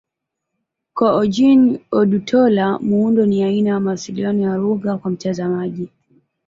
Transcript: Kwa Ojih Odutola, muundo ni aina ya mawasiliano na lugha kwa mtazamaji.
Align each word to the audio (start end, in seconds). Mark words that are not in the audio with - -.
Kwa 0.97 1.15
Ojih 1.15 1.79
Odutola, 1.99 2.79
muundo 2.79 3.25
ni 3.25 3.43
aina 3.43 3.69
ya 3.69 3.79
mawasiliano 3.79 4.41
na 4.49 4.57
lugha 4.57 4.97
kwa 4.97 5.11
mtazamaji. 5.11 5.89